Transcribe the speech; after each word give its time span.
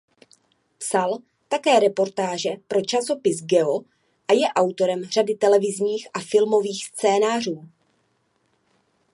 Psal 0.79 1.21
také 1.49 1.79
reportáže 1.79 2.49
pro 2.67 2.81
časopis 2.81 3.43
Geo 3.45 3.79
a 4.27 4.33
je 4.33 4.47
autorem 4.55 5.03
řady 5.03 5.35
televizních 5.35 6.07
a 6.13 6.19
filmových 6.19 6.85
scénářů. 6.85 7.69